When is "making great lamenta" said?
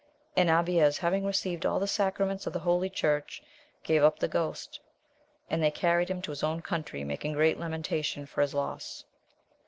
7.03-8.03